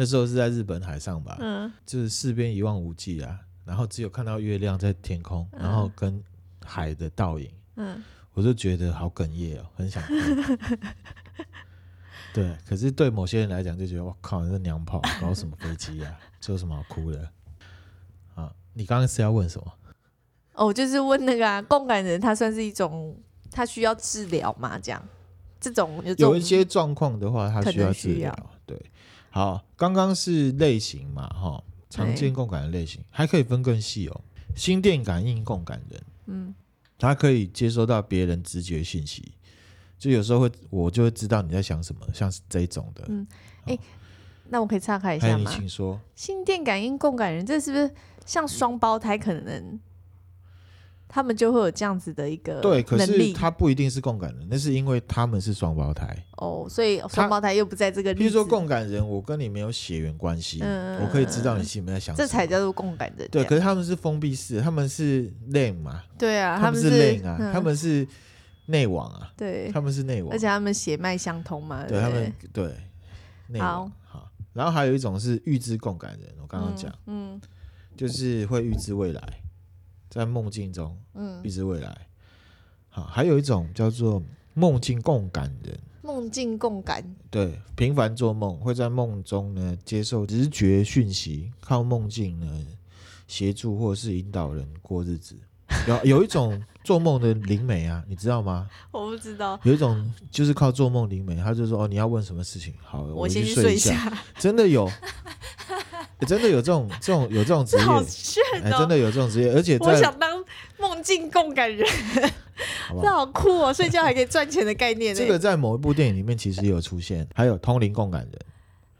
[0.00, 6.22] 那时候是在日本海上吧，嗯，就是四边一望无际啊，然后只有看到月亮在天空，然后跟
[6.64, 8.00] 海的倒影，嗯，
[8.32, 10.14] 我就觉得好哽咽哦，很想哭。
[12.32, 16.16] 对，可是对某些人来讲，就觉得我靠，你这娘炮搞什么飞机啊？
[16.40, 17.28] 这有什么好哭的？
[18.36, 19.72] 啊，你刚刚是要问什么？
[20.54, 24.78] 哦，就是问那个啊，共感人，他算是一种，他需要治疗吗？
[24.78, 25.02] 这样，
[25.58, 28.32] 这种有，有一些状况的话，他需要治疗。
[29.38, 34.20] 对，好，刚刚是类型嘛，哈，常见共感的类型还可以分更细哦。
[34.56, 36.54] 心电感应共感人，嗯，
[36.98, 39.32] 他可以接收到别人直觉信息。
[39.96, 43.04] 就有时候会，我就会知道你在想什么，像是这一种的。
[43.08, 43.26] 嗯，
[43.66, 43.80] 哎、欸，
[44.48, 45.50] 那我可以岔开一下吗？
[45.50, 46.00] 你请说。
[46.14, 47.90] 心电感应共感人，这是不是
[48.26, 49.16] 像双胞胎？
[49.16, 49.78] 可能
[51.08, 56.16] 他们就会有这样子的一个对，可是他不一定是共感人，那是因为他们是双胞胎。
[56.36, 58.14] 哦，所以双胞胎又不在这个。
[58.14, 63.26] 比如说共感人，我跟你没有血缘关系，嗯、我可以知道你心里面在想什么，这才叫做共感人。
[63.30, 66.02] 对，可是他们是封闭式，他们是 lane 嘛？
[66.18, 68.06] 对啊，他们是 lane 啊，嗯、他们是。
[68.70, 72.74] 内网啊，对，他们是内网，而且他们血脉相通嘛，对，对他们对
[73.46, 77.40] 内网好，好，然后还有一种是预知共感人，我刚刚讲，嗯，嗯
[77.96, 79.22] 就是会预知未来，
[80.08, 82.06] 在梦境中，嗯，预知未来，
[82.88, 84.22] 好，还有一种叫做
[84.54, 92.66] 梦境共感人，梦境共感，对，频繁做梦，会在梦中呢接受直觉讯息，靠梦境呢
[93.26, 95.36] 协助或是引导人过日子。
[95.86, 98.66] 有有一种做梦的灵媒啊，你知道吗？
[98.90, 99.60] 我不知道。
[99.62, 102.72] 有一种就是靠做梦灵媒，他就说哦，你要问什么事情？
[102.82, 104.10] 好，我先去睡一下。
[104.38, 104.90] 真的有，
[106.26, 110.42] 真的有这种这种有这种职业，哎，真的有这种职业，而且我想当
[110.78, 111.86] 梦境共感人，
[113.02, 113.70] 这好酷哦！
[113.70, 115.14] 睡觉还可以赚钱的概念。
[115.14, 118.32] 这个在某一部电影里面其实有出现，还有通灵共感人。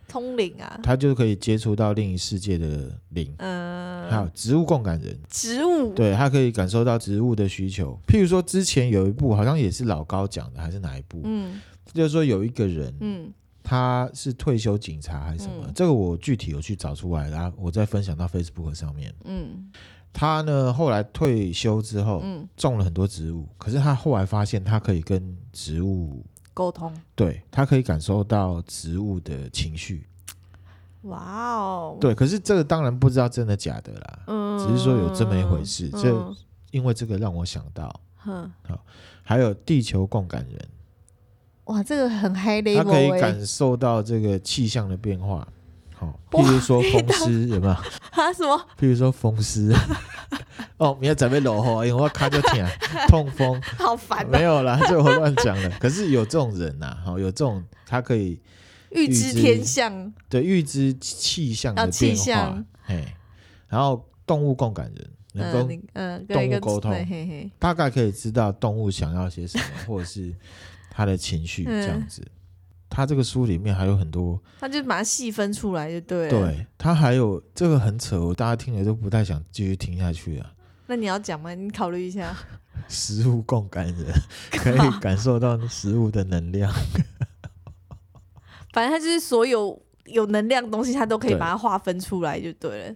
[0.09, 3.33] 通灵啊，他就可以接触到另一世界的灵。
[3.37, 7.97] 嗯，还有植物共感人，植物，对，他可以感受到植物的需求。
[8.07, 11.21] 譬如说，之前有一部好像也是老高讲的，还是哪一部？
[11.25, 11.61] 嗯，
[11.93, 13.31] 就是说有一个人，嗯，
[13.63, 15.65] 他是退休警察还是什么？
[15.67, 19.15] 嗯，这个我具体有去找出来，然后我再分享到 Facebook 上面。
[19.25, 19.71] 嗯，
[20.13, 26.25] 他呢后来退休之后，嗯，种了很多植物，可是他后来发现他可以跟植物。
[26.59, 30.09] 沟通，对，他可以感受到植物的情绪。
[31.03, 35.89] 哇哦，对，可是这个当然不知道真的假的啦，嗯，只是说有这么一回事。
[35.91, 36.37] 这、嗯、
[36.73, 38.85] 因为这个让我想到，嗯，好，
[39.23, 40.69] 还有地球共感人，
[41.67, 45.47] 哇，这个很 high level，他可以感受到这个气象的变化。
[45.99, 47.73] 好，譬如说风湿有没有？
[47.73, 48.57] 啊什么？
[48.79, 49.75] 譬如说风湿。
[50.77, 52.65] 哦，明天准备落后，因为我卡就疼，
[53.09, 54.29] 痛风，好烦、喔。
[54.29, 55.71] 没有啦，这我乱讲了。
[55.81, 58.41] 可是有这种人呐、啊，好，有这种他可以
[58.91, 62.65] 预知天象，对，预知气象的变化。
[62.83, 63.05] 嘿，
[63.67, 66.93] 然后动物共感人能够嗯动物沟通，
[67.59, 70.33] 大概可以知道动物想要些什么，或者是
[70.91, 72.23] 他的情绪这样子。
[72.25, 72.31] 嗯
[72.89, 76.31] 他这个书里面还有很多，他就把它细分出来，就对了。
[76.31, 80.53] 对，他还有这个很扯，大家听了都不太想继续听下去啊。
[80.87, 81.55] 那你要讲吗？
[81.55, 82.37] 你考虑一下。
[82.89, 84.07] 食物共感人
[84.53, 86.73] 可以感受到食物的能量。
[88.73, 92.95] 反正他就是所有有能量的东西，他都可以把它划分出来，就对了。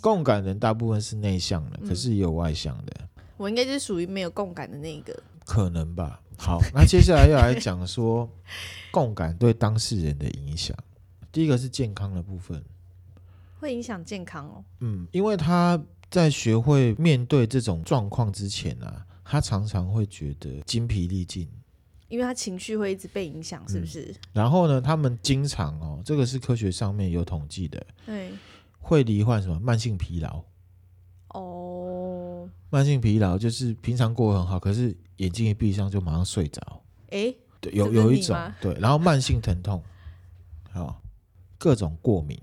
[0.00, 2.92] 共感人大部分是内向的，可是也有外向的。
[2.98, 5.14] 嗯、我应该就是属于没有共感的那个。
[5.50, 6.22] 可能吧。
[6.38, 8.30] 好，那接下来要来讲说
[8.92, 10.76] 共感对当事人的影响。
[11.32, 12.64] 第一个是健康的部分，
[13.58, 14.64] 会影响健康哦。
[14.78, 21.48] 嗯，因为他在学会面对这种状况之前啊，他常常会觉得精疲力尽，
[22.06, 24.02] 因为他情绪会一直被影响，是不是？
[24.02, 28.30] 嗯，然后呢，他们经常哦，这个是科学上面有统计的，对，
[28.78, 30.44] 会罹患什么慢性疲劳。
[31.34, 36.60] 哦，慢性疲劳就是平常过得很好，可是眼睛一闭上就马上睡着。
[37.08, 39.82] 哎、欸，对，有有一种对，然后慢性疼痛，
[40.72, 41.00] 好，
[41.58, 42.40] 各种过敏。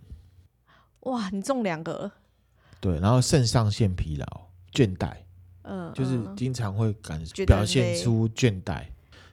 [1.02, 2.14] 哇，你中两个了。
[2.80, 4.26] 对，然后肾上腺疲劳、
[4.72, 5.16] 倦怠，
[5.64, 8.86] 嗯，就是经常会感表现出倦怠。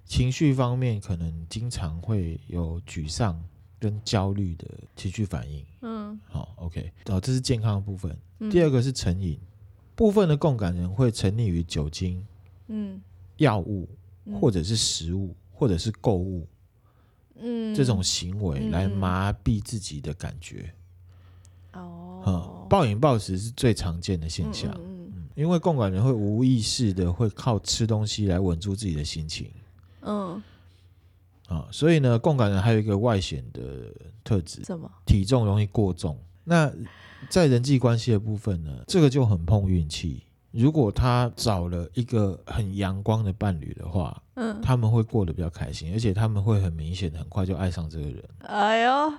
[0.07, 3.43] 情绪方面可能经常会有沮丧
[3.79, 5.65] 跟焦虑的情绪反应。
[5.83, 8.17] 嗯，好，OK，哦，这是健康的部分。
[8.51, 9.39] 第二个是成瘾，
[9.95, 12.27] 部分的共感人会沉溺于酒精、
[12.69, 13.01] 嗯，
[13.37, 13.89] 药物
[14.41, 16.47] 或者是食物或者是购物，
[17.37, 20.73] 嗯，这种行为来麻痹自己的感觉。
[21.73, 24.71] 哦，嗯，暴饮暴食是最常见的现象。
[24.75, 29.51] 嗯，嗯，因为共感人会无意识的会靠吃东西来稳住自己的心情。
[30.03, 30.43] 嗯，
[31.49, 33.93] 啊，所以呢，共感人还有一个外显的
[34.23, 34.91] 特质，什么？
[35.05, 36.19] 体重容易过重。
[36.45, 36.73] 那
[37.29, 40.23] 在人际关系的部分呢，这个就很碰运气。
[40.55, 48.23] 如果他找了一个很阳光的伴侣的话，嗯，他们会过得比较开心，而且他们会很明显的很快就爱上这个人。
[48.41, 49.13] 哎呦，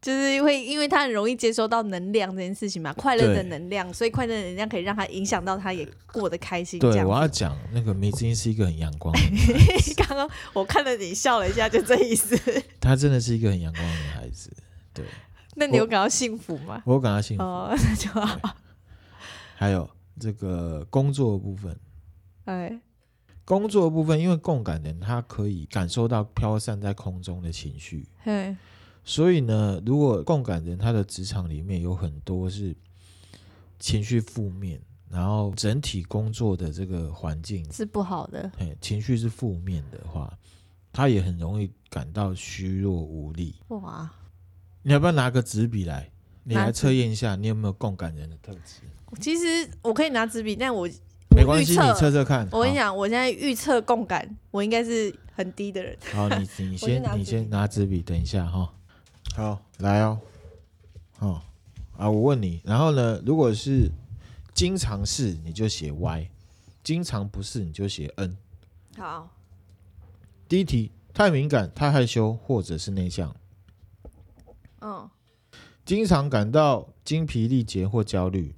[0.00, 6.78] 就是因为因为他很容易接收到能量这件事情嘛，快乐的能量，所以快乐的能量可以让他影响到他，也过得开心。
[6.78, 9.20] 对，我要讲那个梅子英是一个很阳光的。
[10.06, 12.38] 刚刚我看了你笑了一下，就这意思。
[12.80, 14.52] 她真的是一个很阳光的女孩子。
[14.94, 15.04] 对，
[15.56, 16.80] 那你有感到幸福吗？
[16.86, 17.42] 我有感到幸福。
[17.42, 18.56] 哦，那就好。
[19.56, 19.90] 还有。
[20.18, 21.78] 这个工作的部分，
[22.44, 22.80] 哎，
[23.44, 28.56] 工作的部分，因为共感人他可以感受到飘散在空中的情绪，嘿，
[29.04, 32.76] 所以呢，如果共感人他的职场里面有很多是
[33.78, 40.36] 情绪负面，然后整体工作的这个环境是不好的，嘿，情绪是负面的话，
[40.92, 43.54] 他也很容易感到虚弱无力。
[43.68, 44.10] 哇，
[44.82, 46.10] 你要不要拿个纸笔来，
[46.44, 48.82] 你来测验一下，你有没有共感人的特质？
[49.20, 50.88] 其实我可以拿纸笔，但我
[51.30, 52.46] 没关系，你测测看。
[52.52, 55.96] 我跟你讲，我现在预测共感，我应该是很低的人。
[56.12, 58.72] 好，你你先你先拿纸笔，等一下哈。
[59.34, 60.20] 好，来哦。
[61.18, 61.42] 好
[61.96, 63.90] 啊，我问你，然后呢，如果是
[64.52, 66.28] 经常是，你就写 Y；
[66.84, 68.36] 经常不是，你就写 N。
[68.96, 69.28] 好。
[70.48, 73.34] 第一题，太敏感、太害羞，或者是内向。
[74.80, 75.08] 嗯。
[75.84, 78.54] 经常感到精疲力竭或焦虑。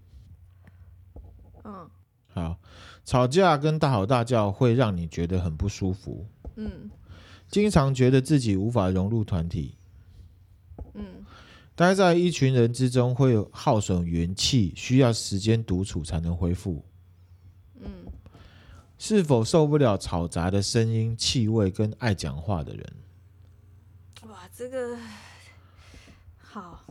[2.32, 2.56] 好，
[3.04, 6.26] 吵架跟大吼大叫会让你觉得很不舒服。
[6.56, 6.90] 嗯，
[7.48, 9.76] 经常觉得自己无法融入团体。
[10.94, 11.24] 嗯，
[11.74, 16.84] 待在一群人之中会耗损元气，需要时间独处才能恢复。
[17.80, 17.88] 嗯，
[18.98, 22.92] 是否受不了吵杂的声音、气味跟爱讲话的人？
[24.28, 24.96] 哇，这个
[26.38, 26.84] 好。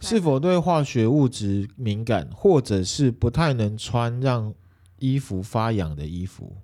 [0.00, 4.54] 是否对化学物质敏感，或者是不太能穿让
[4.98, 6.56] 衣服发痒的衣服？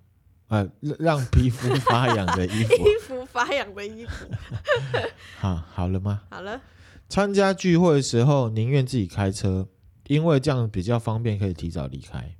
[0.49, 0.68] 呃，
[0.99, 2.75] 让皮肤 发痒的衣服。
[2.75, 4.27] 衣服发痒的衣服。
[5.40, 6.23] 好，好了吗？
[6.29, 6.61] 好了。
[7.09, 9.66] 参加聚会的时候，宁愿自己开车，
[10.09, 12.37] 因为这样比较方便，可以提早离开。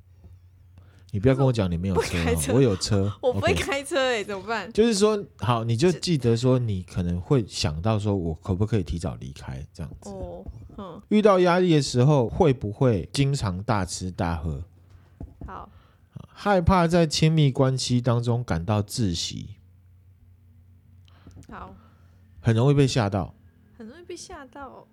[1.13, 4.73] 你不要跟我讲你没有车，车，我有车， 我不会开车哎、欸，怎么办？
[4.73, 10.09] 就是说，好，你就记得说，你可能会想到说，我可不可以提早离开这样子？
[10.09, 10.43] 哦，
[10.75, 10.99] 嗯。
[11.09, 14.63] 遇到压力的时候，会不会经常大吃大喝？
[15.45, 15.69] 好。
[16.35, 19.57] 害怕在亲密关系当中感到窒息。
[21.47, 21.75] 好。
[22.41, 23.35] 很容易被吓到。
[23.77, 24.87] 很容易被吓到。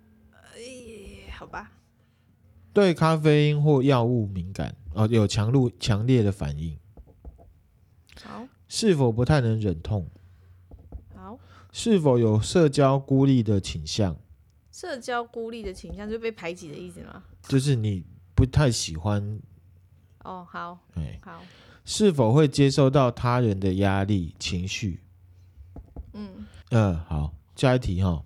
[0.53, 1.71] 哎，好吧。
[2.71, 4.75] 对咖啡因或药物敏感。
[4.93, 6.77] 哦，有强烈强烈的反应。
[8.23, 8.47] 好。
[8.67, 10.09] 是否不太能忍痛？
[11.15, 11.37] 好。
[11.71, 14.17] 是否有社交孤立的倾向？
[14.71, 17.23] 社交孤立的倾向就是被排挤的意思吗？
[17.43, 19.39] 就是你不太喜欢。
[20.23, 20.79] 哦，好。
[20.95, 21.41] 哎，好。
[21.83, 25.01] 是否会接受到他人的压力情绪？
[26.13, 26.45] 嗯。
[26.69, 27.33] 嗯、呃，好。
[27.55, 28.23] 下一题哈。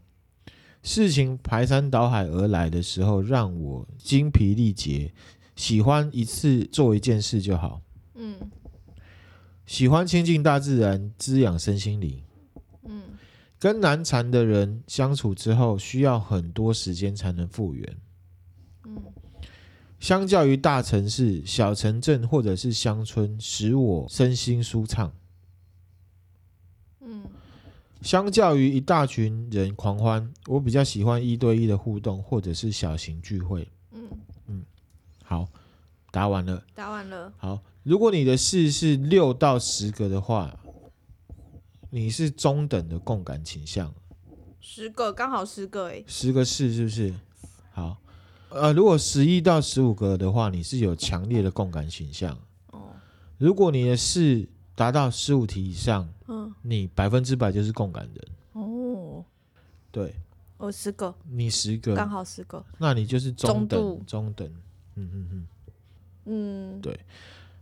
[0.84, 5.12] 事情排山倒海而来的时候，让我精疲力竭。
[5.56, 7.82] 喜欢一次做一件事就好。
[8.15, 8.36] 嗯。
[9.65, 12.22] 喜欢亲近大自然，滋养身心灵。
[12.84, 13.02] 嗯。
[13.58, 17.98] 跟难缠的人相处之后，需要很多时间才能复原。
[18.86, 19.02] 嗯。
[20.00, 25.12] 相较于大城市、小城镇或者是乡村，使我身心舒畅。
[27.02, 27.24] 嗯。
[28.02, 33.68] 相较于一大群人狂欢，我比较喜欢一对一的互动，或者是小型聚会。
[35.28, 35.48] 好，
[36.12, 36.64] 答完了。
[36.76, 37.34] 答完了。
[37.38, 40.56] 好，如果你的四是六到十个的话，
[41.90, 43.92] 你是中等的共感倾向。
[44.60, 46.04] 十个，刚好十个哎。
[46.06, 47.14] 十个四是不是？
[47.74, 47.98] 好，
[48.50, 52.38] 呃，如果十一到十五个的话，你是有强烈的共感倾向。
[52.72, 52.90] 哦。
[53.38, 58.28] 如果你的四达到十五题以上，嗯，你百分之百就是共感人。
[58.54, 59.26] 哦。
[59.92, 60.16] 对。
[60.58, 61.14] 我十个。
[61.30, 61.96] 你十个。
[61.96, 62.64] 刚好十个。
[62.78, 64.52] 那你就是中等，中，中等。
[64.95, 65.47] 嗯嗯嗯，
[66.25, 66.97] 嗯，对，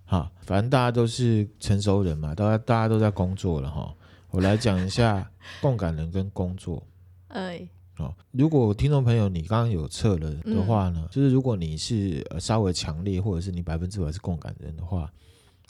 [0.05, 3.93] 好，反正大家都是成熟人嘛，大家大家都在工作了哈。
[4.29, 5.29] 我来讲一下
[5.61, 6.81] 共感人跟工作。
[7.29, 7.67] 哎，
[7.97, 15.11] 哦，如果听众朋友你刚刚有测了的话呢，嗯、就是如果你是呃稍微强烈，或者是你百分之百是共感人的话，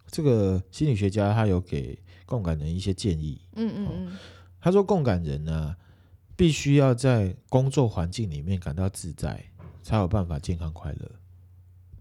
[0.07, 3.41] 这个心理学家他有给共感人一些建议。
[3.55, 4.17] 嗯嗯嗯，
[4.59, 5.75] 他说共感人呢，
[6.35, 9.43] 必须要在工作环境里面感到自在。
[9.85, 11.11] 才有办法健康快乐。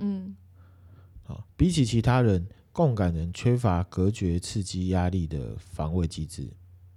[0.02, 0.36] 嗯，
[1.22, 6.50] 好，比起其他人，共感人缺乏隔绝刺激压力的防卫机制。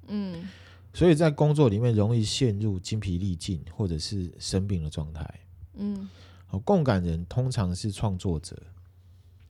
[0.07, 0.47] 嗯，
[0.93, 5.39] 所以在工作里面容易陷入精疲力尽或者是生病的状态。
[5.75, 6.09] 嗯，
[6.47, 8.55] 好，共感人通常是创作者，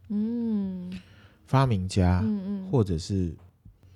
[0.09, 0.91] 嗯，
[1.45, 3.35] 发明家，嗯嗯，或者是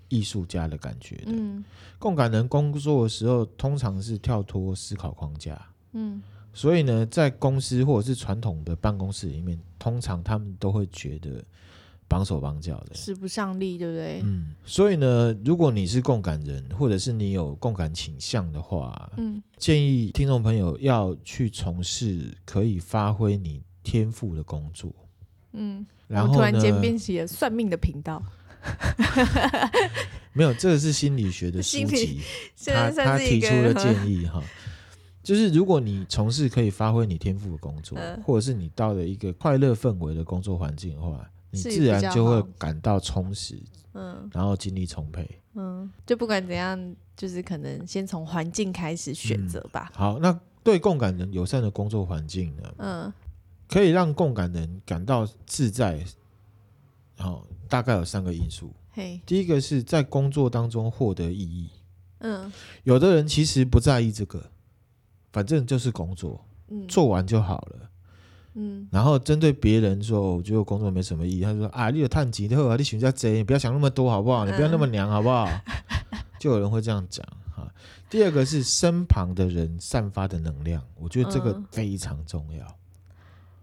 [0.08, 1.32] 艺术家的感觉的。
[1.32, 1.64] 嗯，
[1.98, 5.60] 共感人工作的时候通常是跳脱思考框架。
[5.94, 6.22] 嗯，
[6.54, 11.44] 所以呢，在公司或者是传统的办公室里面，通常他们都会觉得。
[12.10, 14.20] 绑手绑脚的，使不上力，对不对？
[14.24, 24.92] 嗯，所以呢，如果你是共感人，或者是你有共感倾向的话，嗯，建议听众朋友要去从事可以发挥你天赋的工作。
[25.54, 28.20] 嗯，然后突然间变起了算命的频道，
[30.34, 32.22] 没有，这个是心理学的书籍，
[32.66, 34.44] 他他提出了建议哈，
[35.24, 41.30] 就是如果你从事可以发挥你天赋的工作，呃，或者是你到了一个快乐氛围的工作环境的话。
[41.52, 43.60] 你自然就会感到充实，
[43.94, 49.92] 嗯，然后精力充沛，嗯，就不管怎样，就是可能先从环境开始选择吧。
[49.96, 49.98] 嗯。
[49.98, 52.74] 好，那对共感人友善的工作环境呢？
[52.78, 53.14] 嗯，
[53.68, 56.06] 可以让共感人感到自在。
[57.18, 58.72] 好，大概有三个因素。
[58.92, 61.72] 嘿，第一个是在工作当中获得意义。
[62.20, 62.54] 嗯，
[62.84, 64.52] 有的人其实不在意这个，
[65.32, 67.90] 反正就是工作，嗯，做完就好了。
[68.56, 71.42] 嗯，然后针对别人说，我觉得工作没什么意义。
[71.42, 74.44] 他说啊，你有探级的啊，你选择贼，你不要想那么多，好不好？
[74.46, 75.48] 你不要那么娘，好不好？
[76.40, 77.72] 就有人会这样讲哈。
[78.10, 82.66] 第二个是身旁的人散发的能量，我觉得这个非常重要。
[82.66, 82.76] 嗯、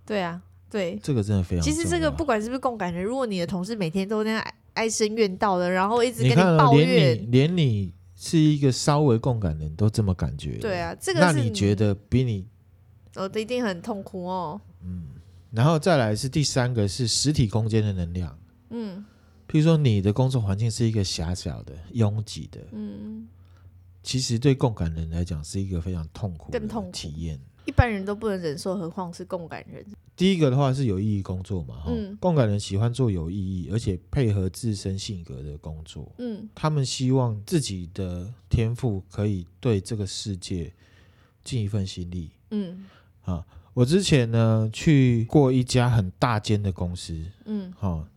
[0.07, 1.77] 对啊，对，这个真的非常重要。
[1.77, 7.95] 其实这个不管是不是共感人，如果你的同事每天都那样唉声怨道的，然后一直跟你抱怨，连你连你
[8.27, 12.45] 是一个稍微共感人都这么感觉，对啊，这个那你觉得比你，
[13.15, 14.61] 我的一定很痛苦哦。
[14.83, 15.11] 嗯，
[15.53, 18.37] 然后再来是第三个是实体空间的能量，
[18.71, 19.05] 嗯，
[19.49, 23.29] 譬如说你的工作环境是一个狭小的、拥挤的，嗯，
[24.03, 26.61] 其实对共感人来讲是一个非常痛苦的
[26.91, 29.85] 体验，一般人都不能忍受，何况是共感人。
[30.17, 40.73] 第一个的话是有意义工作嘛，嗯，共感人喜欢做有意义而且配合自身性格的工作，嗯，他们希望自己的天赋可以对这个世界
[41.45, 42.87] 尽一份心力，嗯，
[43.25, 43.45] 啊。
[43.75, 48.09] 我之前呢去过一家很大间的公司，嗯，好、哦，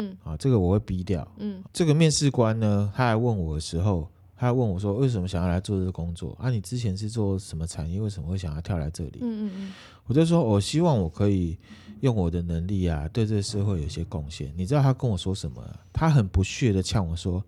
[0.00, 4.08] 嗯，啊，这个我会逼掉，嗯，这个面试官呢，他还问我的时候，
[4.42, 6.50] 他问我说，为什么想要来做这个工作啊？
[6.50, 8.00] 你之前是做什么产业？
[8.00, 9.20] 为什么会想要跳来这里？
[9.20, 9.72] 嗯嗯嗯，
[10.04, 11.56] 我就说，我希望我可以
[12.00, 14.52] 用我的能力啊，对这个社会有些贡献。
[14.56, 15.64] 你知道他跟我说什么？
[15.92, 17.40] 他很不屑的呛我说，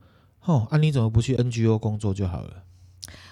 [0.44, 2.62] 哦，啊，你怎么不去 NGO 工作就好了？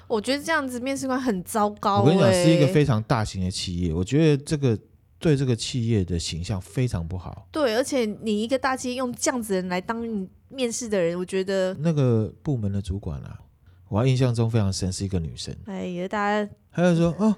[0.09, 2.01] 我觉得这样子面试官很糟糕、欸。
[2.03, 4.77] 我跟你讲，是一个非常大型的企业，我觉得这个
[5.21, 7.47] 对这个企业的形象非常不好。
[7.53, 10.05] 对，而且你一个大企业用这样子的人来当
[10.49, 13.41] 面试的人，我觉得那个部门的主管啊，
[13.93, 15.55] 我还印象中非常深，是一个女生。
[15.67, 17.37] 哎呀，大家还有说哦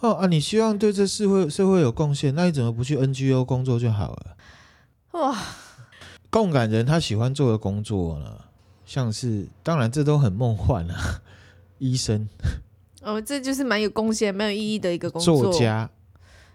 [0.00, 4.36] 哦啊，你希望对这社会社会有贡献，那你怎么不去 NGO 工作就好了？
[5.12, 5.34] 哇，
[6.28, 8.38] 共感人他喜欢做的工作呢，
[8.84, 11.22] 像是当然这都很梦幻啊。
[11.78, 12.28] 医生，
[13.02, 15.42] 哦，这就是蛮有贡献、蛮有意义的一个工作。
[15.42, 15.90] 作家，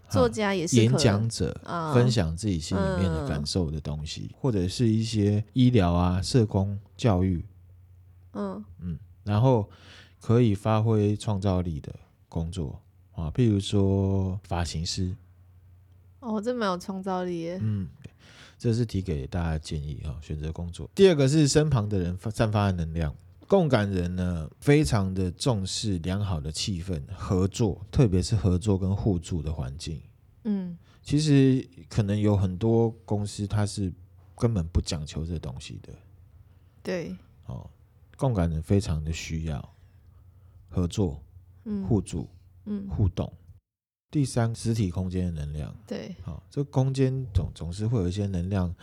[0.09, 7.43] 作家也是演讲者，哦，分享自己心里面的感受的东西，嗯，或者是一些医疗啊、社工、教育，
[8.33, 8.97] 嗯嗯，
[9.29, 9.69] 然后
[10.19, 11.93] 可以发挥创造力的
[12.27, 12.81] 工作
[13.13, 15.15] 啊，譬如说发型师。
[16.19, 17.59] 哦，这蛮有创造力耶。
[17.61, 17.87] 嗯，
[18.57, 20.89] 这是提给大家的建议哈，选择工作。
[20.95, 23.15] 第二个是身旁的人散发的能量。
[23.47, 29.99] 共感人呢，非常的重视良好的气氛、合作，特别是合作跟互助的环境。
[30.43, 33.91] 嗯，其实可能有很多公司，它是
[34.35, 35.91] 根本不讲求这东西的。
[36.83, 37.15] 对，
[37.47, 37.67] 哦，
[38.19, 39.73] 共感人非常的需要
[40.67, 41.23] 合作、
[41.63, 42.27] 嗯、互助、
[42.65, 43.31] 嗯、互动。
[44.11, 45.73] 第三，实体空间的能量。
[45.87, 48.75] 对，好、哦，这空间总总是会有一些能量。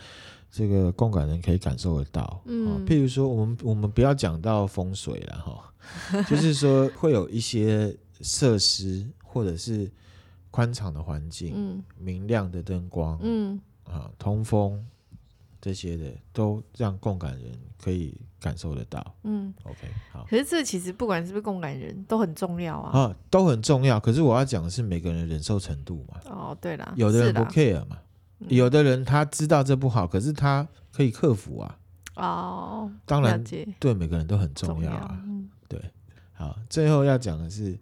[0.49, 9.91] 这个共感人可以感受得到，嗯，譬如说，我们我们不要讲到风水了哈， 就是说会有一些设施或者是
[10.49, 14.83] 宽敞的环境，嗯，明亮的灯光，嗯，啊，通风
[15.67, 17.51] 这些的，都让共感人
[17.83, 19.79] 可以感受得到，嗯，OK，
[20.13, 20.25] 好。
[20.29, 23.99] 可是这其实不管是不是共感人都很重要啊，啊，都很重要。
[23.99, 27.97] 可是我要讲的是每个人的忍受程度嘛，哦，对了，有的人不 care 嘛。
[28.47, 31.77] 有的人他知道这不好，可是他可以克服啊。
[32.15, 33.43] 哦，当然
[33.77, 35.21] 对每个人都很重要啊。
[35.67, 35.81] 对，
[36.31, 37.77] 好，最后要讲的是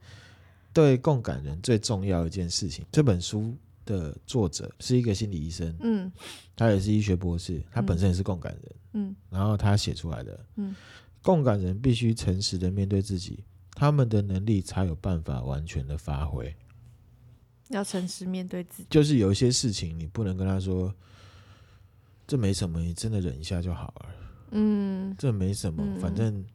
[0.73, 2.83] 对共感人最重要的一件事情。
[2.91, 3.55] 这本书
[3.85, 6.11] 的作者是一个心理医生，嗯，
[6.55, 10.75] 他也是医学博士，他本身也是共感人，嗯，然后他写出来的，嗯，
[11.21, 16.53] 共感人必须诚实的面对自己，他们的能力才有办法完全的发挥。
[17.69, 20.93] 要诚实面对自己，就是有一些事情你不能跟他说，
[22.27, 24.15] 这没什么，你真的忍一下就好了。
[24.51, 26.45] 嗯，这没什么，嗯、反正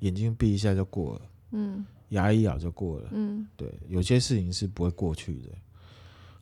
[0.00, 1.22] 眼睛闭一下就过了。
[1.52, 3.08] 嗯，牙一咬就过了。
[3.12, 5.48] 嗯，对，有些事情是不会过去的。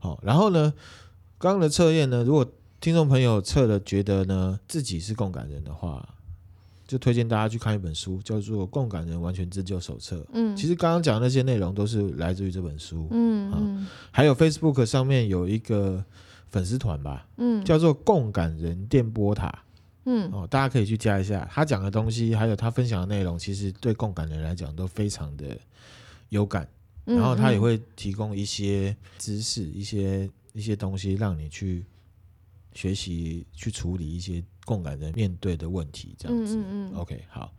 [0.06, 0.72] 好，然后呢，
[1.38, 2.46] 刚刚的测验呢，如果
[2.80, 6.08] 听众朋友测了觉得呢自己是共感人的话。
[6.88, 10.18] 就推荐大家去看一本书，叫做《共感人完全自救手册》。
[10.32, 13.08] 嗯，其实刚刚讲的那些内容都是来自于这本书。
[13.10, 13.58] 嗯，啊，
[14.12, 16.04] 还有 Facebook 上面有一个
[16.48, 19.52] 粉丝团吧，嗯，叫做“共感人电波塔”。
[20.06, 21.44] 嗯，哦，大家可以去加一下。
[21.52, 25.58] 他讲的东西，还有他分享的内容，其实对共感人来讲都非常的
[26.28, 26.68] 有感。
[27.06, 31.86] 然后他也会提供一些知识、一些一些东西，让你去
[32.74, 34.44] 学习、去处理一些。
[34.66, 36.56] 共感人面对的问题，这样子。
[36.56, 36.98] 嗯嗯嗯。
[36.98, 37.52] OK，好，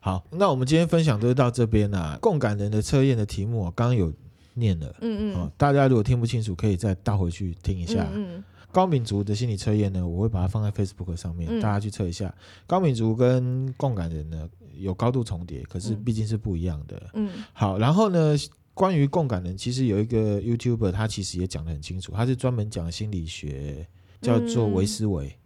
[0.00, 2.18] 好，那我们今天分享就到这边啦。
[2.20, 4.12] 共感人的测验的题目，我刚刚有
[4.54, 4.92] 念了。
[5.00, 5.36] 嗯嗯。
[5.36, 8.04] 哦，大家如果听不清楚，可以再倒回去听一下。
[8.12, 8.44] 嗯嗯。
[8.72, 12.34] 高敏族的心理测验呢，我会把它放在 Facebook 上面，嗯、大家去测一下。
[12.66, 17.00] 高敏族跟共感人呢有高度重叠，可是毕竟是不一样的。
[17.14, 17.30] 嗯。
[17.52, 18.34] 好，然后呢，
[18.80, 23.86] 关于共感人，其实有一个 YouTuber，他其实也讲得很清楚，他是专门讲心理学，
[24.22, 25.36] 叫做维思维。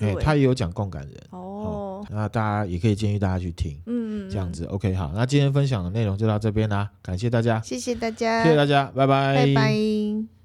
[0.00, 10.43] 哎，他也有讲共感人哦，那大家也可以建议大家去听，嗯，这样子，OK，好，那今天分享的内容就到这边啦，感谢大家，谢谢大家，谢谢大家，拜拜，拜拜。